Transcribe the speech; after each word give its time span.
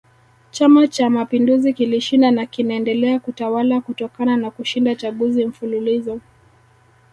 Chama 0.51 0.87
Cha 0.87 1.09
Mapinduzi 1.09 1.73
kilishinda 1.73 2.31
na 2.31 2.45
kinaendelea 2.45 3.19
kutawala 3.19 3.81
kutokana 3.81 4.37
na 4.37 4.51
kushinda 4.51 4.95
chaguzi 4.95 5.45
mfululizo 5.45 6.19